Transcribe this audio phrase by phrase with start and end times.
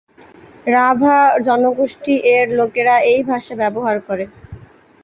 [0.67, 1.17] রাভা
[1.47, 4.25] জনগোষ্ঠী-এর লোকেরা এই ভাষা ব্যবহার করে।